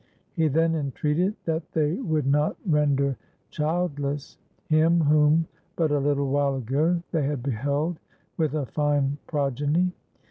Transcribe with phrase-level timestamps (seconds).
[0.33, 3.15] He then entreated that they would not render
[3.51, 7.99] childless him whom but a httle while ago they had beheld
[8.35, 9.91] with a fine progeny.